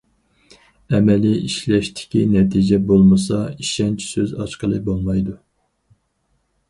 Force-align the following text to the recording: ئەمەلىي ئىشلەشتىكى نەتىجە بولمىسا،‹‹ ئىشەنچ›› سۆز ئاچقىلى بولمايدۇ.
ئەمەلىي 0.95 1.35
ئىشلەشتىكى 1.49 2.23
نەتىجە 2.31 2.79
بولمىسا،‹‹ 2.93 3.43
ئىشەنچ›› 3.51 4.09
سۆز 4.15 4.35
ئاچقىلى 4.41 4.81
بولمايدۇ. 4.89 5.37